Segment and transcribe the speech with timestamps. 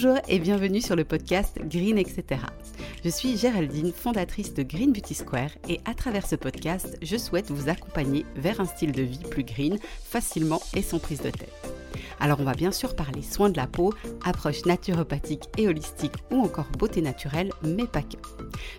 [0.00, 2.40] Bonjour et bienvenue sur le podcast Green etc.
[3.04, 7.50] Je suis Géraldine, fondatrice de Green Beauty Square et à travers ce podcast, je souhaite
[7.50, 11.72] vous accompagner vers un style de vie plus green, facilement et sans prise de tête.
[12.20, 13.92] Alors on va bien sûr parler soins de la peau,
[14.24, 18.18] approche naturopathique et holistique ou encore beauté naturelle, mais pas que.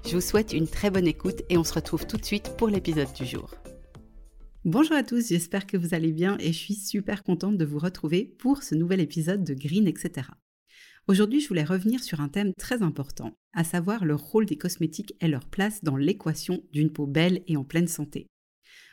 [0.07, 2.69] Je vous souhaite une très bonne écoute et on se retrouve tout de suite pour
[2.69, 3.53] l'épisode du jour.
[4.63, 7.79] Bonjour à tous, j'espère que vous allez bien et je suis super contente de vous
[7.79, 10.29] retrouver pour ce nouvel épisode de Green etc.
[11.07, 15.15] Aujourd'hui, je voulais revenir sur un thème très important, à savoir le rôle des cosmétiques
[15.21, 18.27] et leur place dans l'équation d'une peau belle et en pleine santé.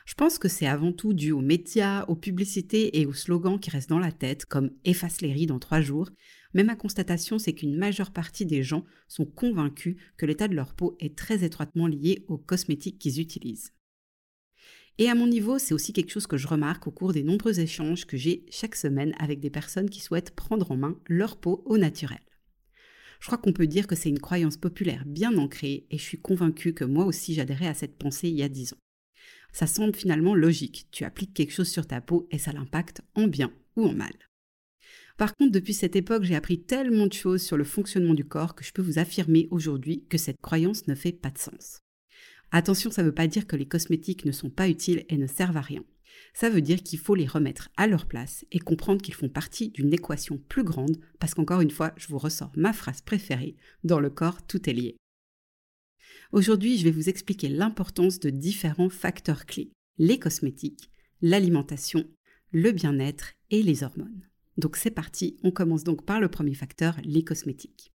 [0.07, 3.69] Je pense que c'est avant tout dû aux médias, aux publicités et aux slogans qui
[3.69, 6.09] restent dans la tête, comme efface les rides en trois jours,
[6.53, 10.75] mais ma constatation c'est qu'une majeure partie des gens sont convaincus que l'état de leur
[10.75, 13.73] peau est très étroitement lié aux cosmétiques qu'ils utilisent.
[14.99, 17.59] Et à mon niveau, c'est aussi quelque chose que je remarque au cours des nombreux
[17.59, 21.61] échanges que j'ai chaque semaine avec des personnes qui souhaitent prendre en main leur peau
[21.65, 22.19] au naturel.
[23.19, 26.19] Je crois qu'on peut dire que c'est une croyance populaire bien ancrée et je suis
[26.19, 28.79] convaincue que moi aussi j'adhérais à cette pensée il y a dix ans.
[29.53, 33.27] Ça semble finalement logique, tu appliques quelque chose sur ta peau et ça l'impacte en
[33.27, 34.13] bien ou en mal.
[35.17, 38.53] Par contre, depuis cette époque, j'ai appris tellement de choses sur le fonctionnement du corps
[38.53, 41.81] que je peux vous affirmer aujourd'hui que cette croyance ne fait pas de sens.
[42.51, 45.27] Attention, ça ne veut pas dire que les cosmétiques ne sont pas utiles et ne
[45.27, 45.83] servent à rien.
[46.33, 49.69] Ça veut dire qu'il faut les remettre à leur place et comprendre qu'ils font partie
[49.69, 53.99] d'une équation plus grande, parce qu'encore une fois, je vous ressors ma phrase préférée, dans
[53.99, 54.97] le corps, tout est lié.
[56.31, 60.89] Aujourd'hui, je vais vous expliquer l'importance de différents facteurs clés, les cosmétiques,
[61.21, 62.05] l'alimentation,
[62.51, 64.27] le bien-être et les hormones.
[64.57, 67.93] Donc c'est parti, on commence donc par le premier facteur, les cosmétiques.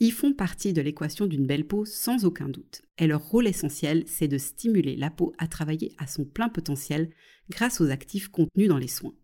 [0.00, 4.04] Ils font partie de l'équation d'une belle peau sans aucun doute, et leur rôle essentiel,
[4.06, 7.10] c'est de stimuler la peau à travailler à son plein potentiel
[7.50, 9.14] grâce aux actifs contenus dans les soins.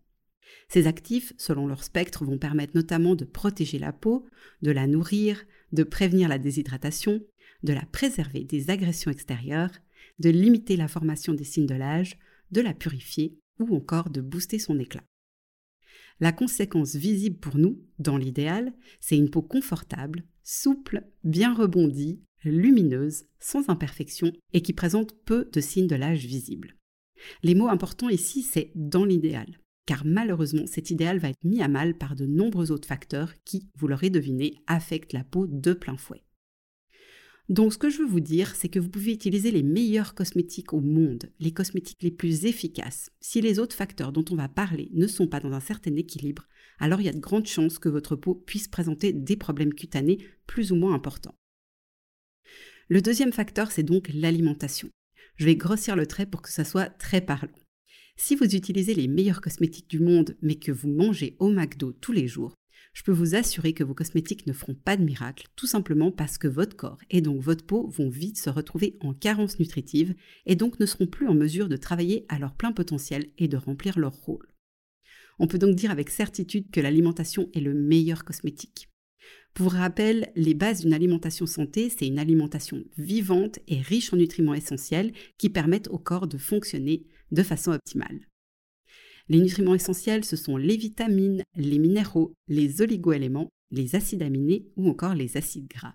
[0.67, 4.25] Ces actifs, selon leur spectre, vont permettre notamment de protéger la peau,
[4.61, 7.21] de la nourrir, de prévenir la déshydratation,
[7.63, 9.71] de la préserver des agressions extérieures,
[10.19, 12.17] de limiter la formation des signes de l'âge,
[12.51, 15.03] de la purifier ou encore de booster son éclat.
[16.19, 23.25] La conséquence visible pour nous, dans l'idéal, c'est une peau confortable, souple, bien rebondie, lumineuse,
[23.39, 26.75] sans imperfection et qui présente peu de signes de l'âge visibles.
[27.43, 31.67] Les mots importants ici, c'est dans l'idéal, car malheureusement cet idéal va être mis à
[31.67, 35.97] mal par de nombreux autres facteurs qui, vous l'aurez deviné, affectent la peau de plein
[35.97, 36.23] fouet.
[37.49, 40.71] Donc ce que je veux vous dire, c'est que vous pouvez utiliser les meilleurs cosmétiques
[40.71, 43.09] au monde, les cosmétiques les plus efficaces.
[43.21, 46.47] Si les autres facteurs dont on va parler ne sont pas dans un certain équilibre,
[46.77, 50.19] alors il y a de grandes chances que votre peau puisse présenter des problèmes cutanés
[50.45, 51.33] plus ou moins importants.
[52.87, 54.89] Le deuxième facteur, c'est donc l'alimentation.
[55.35, 57.49] Je vais grossir le trait pour que ça soit très parlant.
[58.15, 62.11] Si vous utilisez les meilleurs cosmétiques du monde, mais que vous mangez au McDo tous
[62.11, 62.53] les jours,
[62.93, 66.37] je peux vous assurer que vos cosmétiques ne feront pas de miracle, tout simplement parce
[66.37, 70.55] que votre corps et donc votre peau vont vite se retrouver en carence nutritive et
[70.55, 73.99] donc ne seront plus en mesure de travailler à leur plein potentiel et de remplir
[73.99, 74.47] leur rôle.
[75.37, 78.89] On peut donc dire avec certitude que l'alimentation est le meilleur cosmétique.
[79.53, 84.53] Pour rappel, les bases d'une alimentation santé, c'est une alimentation vivante et riche en nutriments
[84.53, 88.28] essentiels qui permettent au corps de fonctionner de façon optimale.
[89.29, 94.89] Les nutriments essentiels, ce sont les vitamines, les minéraux, les oligoéléments, les acides aminés ou
[94.89, 95.93] encore les acides gras.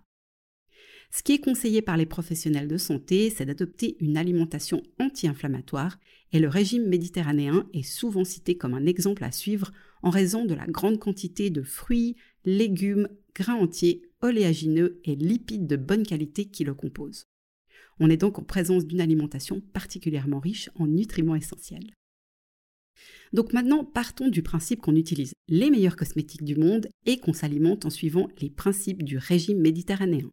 [1.11, 5.99] Ce qui est conseillé par les professionnels de santé, c'est d'adopter une alimentation anti-inflammatoire
[6.33, 9.73] et le régime méditerranéen est souvent cité comme un exemple à suivre
[10.03, 15.77] en raison de la grande quantité de fruits, légumes, grains entiers, oléagineux et lipides de
[15.77, 17.27] bonne qualité qui le composent.
[18.01, 21.95] On est donc en présence d'une alimentation particulièrement riche en nutriments essentiels.
[23.33, 27.85] Donc maintenant, partons du principe qu'on utilise les meilleurs cosmétiques du monde et qu'on s'alimente
[27.85, 30.31] en suivant les principes du régime méditerranéen.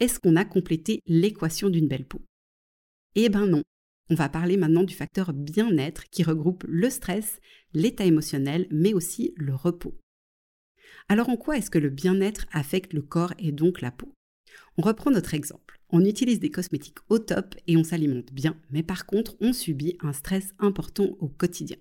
[0.00, 2.22] Est-ce qu'on a complété l'équation d'une belle peau?
[3.14, 3.62] Eh ben non.
[4.10, 7.38] On va parler maintenant du facteur bien-être qui regroupe le stress,
[7.72, 9.96] l'état émotionnel, mais aussi le repos.
[11.08, 14.12] Alors en quoi est-ce que le bien-être affecte le corps et donc la peau?
[14.76, 15.80] On reprend notre exemple.
[15.90, 19.96] On utilise des cosmétiques au top et on s'alimente bien, mais par contre on subit
[20.00, 21.76] un stress important au quotidien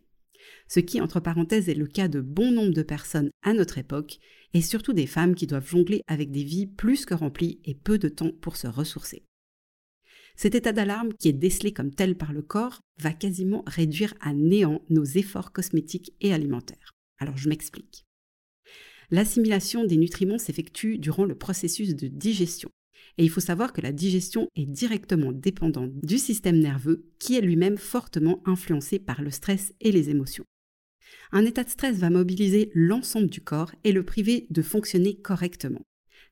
[0.68, 4.20] ce qui, entre parenthèses, est le cas de bon nombre de personnes à notre époque,
[4.54, 7.98] et surtout des femmes qui doivent jongler avec des vies plus que remplies et peu
[7.98, 9.24] de temps pour se ressourcer.
[10.36, 14.34] Cet état d'alarme, qui est décelé comme tel par le corps, va quasiment réduire à
[14.34, 16.96] néant nos efforts cosmétiques et alimentaires.
[17.20, 18.06] Alors je m'explique.
[19.12, 22.70] L'assimilation des nutriments s'effectue durant le processus de digestion.
[23.18, 27.42] Et il faut savoir que la digestion est directement dépendante du système nerveux qui est
[27.42, 30.46] lui-même fortement influencé par le stress et les émotions.
[31.32, 35.82] Un état de stress va mobiliser l'ensemble du corps et le priver de fonctionner correctement.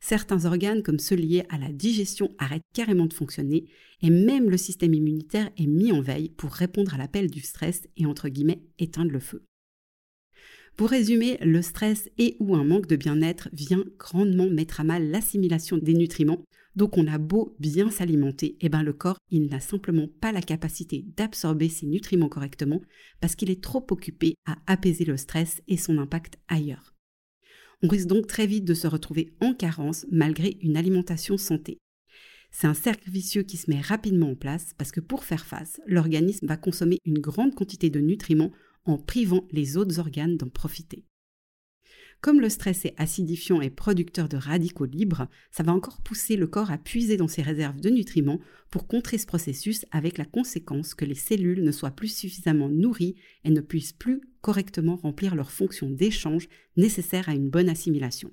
[0.02, 3.66] Certains organes, comme ceux liés à la digestion, arrêtent carrément de fonctionner
[4.02, 7.84] et même le système immunitaire est mis en veille pour répondre à l'appel du stress
[7.98, 9.44] et entre guillemets éteindre le feu.
[10.78, 15.10] Pour résumer, le stress et ou un manque de bien-être vient grandement mettre à mal
[15.12, 16.46] l'assimilation des nutriments.
[16.80, 20.32] Donc on a beau bien s'alimenter, et eh ben le corps, il n'a simplement pas
[20.32, 22.82] la capacité d'absorber ces nutriments correctement
[23.20, 26.96] parce qu'il est trop occupé à apaiser le stress et son impact ailleurs.
[27.84, 31.80] On risque donc très vite de se retrouver en carence malgré une alimentation santé.
[32.50, 35.82] C'est un cercle vicieux qui se met rapidement en place parce que pour faire face,
[35.86, 38.54] l'organisme va consommer une grande quantité de nutriments
[38.86, 41.09] en privant les autres organes d'en profiter.
[42.22, 46.48] Comme le stress est acidifiant et producteur de radicaux libres, ça va encore pousser le
[46.48, 50.96] corps à puiser dans ses réserves de nutriments pour contrer ce processus avec la conséquence
[50.96, 55.52] que les cellules ne soient plus suffisamment nourries et ne puissent plus correctement remplir leurs
[55.52, 58.32] fonctions d'échange nécessaires à une bonne assimilation.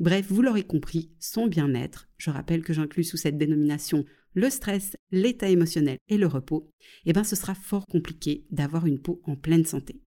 [0.00, 4.06] Bref, vous l'aurez compris, son bien-être, je rappelle que j'inclus sous cette dénomination
[4.36, 6.68] le stress, l'état émotionnel et le repos,
[7.06, 10.03] eh bien ce sera fort compliqué d'avoir une peau en pleine santé.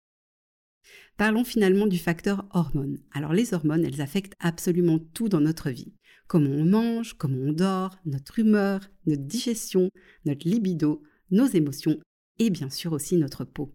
[1.17, 2.99] Parlons finalement du facteur hormone.
[3.13, 5.93] Alors les hormones, elles affectent absolument tout dans notre vie.
[6.27, 9.89] Comment on mange, comment on dort, notre humeur, notre digestion,
[10.25, 11.01] notre libido,
[11.31, 11.99] nos émotions
[12.39, 13.73] et bien sûr aussi notre peau.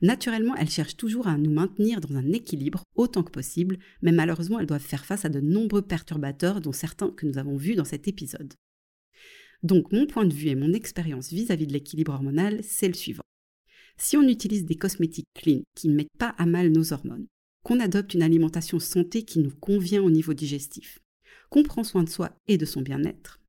[0.00, 4.58] Naturellement, elles cherchent toujours à nous maintenir dans un équilibre autant que possible, mais malheureusement,
[4.58, 7.84] elles doivent faire face à de nombreux perturbateurs, dont certains que nous avons vus dans
[7.84, 8.54] cet épisode.
[9.62, 13.22] Donc, mon point de vue et mon expérience vis-à-vis de l'équilibre hormonal, c'est le suivant.
[14.00, 17.26] Si on utilise des cosmétiques clean qui ne mettent pas à mal nos hormones,
[17.64, 21.00] qu'on adopte une alimentation santé qui nous convient au niveau digestif,
[21.50, 23.40] qu'on prend soin de soi et de son bien-être,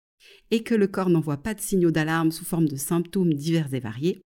[0.50, 3.80] et que le corps n'envoie pas de signaux d'alarme sous forme de symptômes divers et
[3.80, 4.22] variés,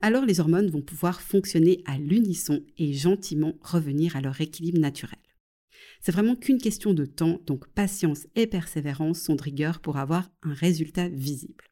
[0.00, 5.18] alors les hormones vont pouvoir fonctionner à l'unisson et gentiment revenir à leur équilibre naturel.
[6.00, 10.30] C'est vraiment qu'une question de temps, donc patience et persévérance sont de rigueur pour avoir
[10.42, 11.67] un résultat visible.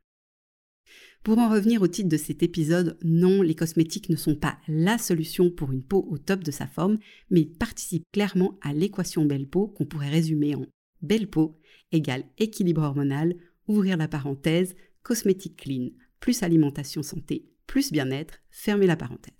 [1.27, 4.97] Pour en revenir au titre de cet épisode, non, les cosmétiques ne sont pas la
[4.97, 6.99] solution pour une peau au top de sa forme,
[7.31, 10.67] mais ils participent clairement à l'équation belle peau qu'on pourrait résumer en
[11.03, 11.59] belle peau
[11.91, 13.35] égale équilibre hormonal,
[13.67, 15.89] ouvrir la parenthèse, cosmétique clean,
[16.21, 19.35] plus alimentation santé, plus bien-être, fermer la parenthèse.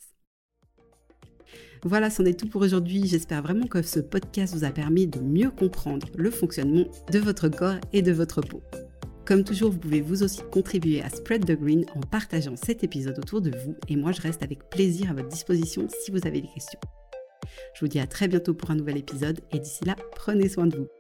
[1.85, 3.07] Voilà, c'en est tout pour aujourd'hui.
[3.07, 7.49] J'espère vraiment que ce podcast vous a permis de mieux comprendre le fonctionnement de votre
[7.49, 8.61] corps et de votre peau.
[9.27, 13.19] Comme toujours, vous pouvez vous aussi contribuer à Spread the Green en partageant cet épisode
[13.19, 16.41] autour de vous et moi je reste avec plaisir à votre disposition si vous avez
[16.41, 16.79] des questions.
[17.75, 20.67] Je vous dis à très bientôt pour un nouvel épisode et d'ici là, prenez soin
[20.67, 20.96] de vous.